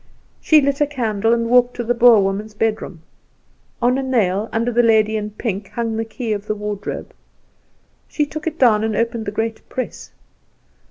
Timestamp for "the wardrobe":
6.47-7.13